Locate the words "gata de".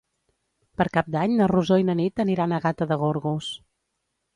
2.67-3.03